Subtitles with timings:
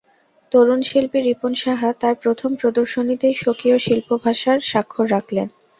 [0.51, 5.47] তরুণ শিল্পী রিপন সাহা তাঁর প্রথম প্রদর্শনীতেই স্বকীয় শিল্পভাষার স্বাক্ষর রাখলেন।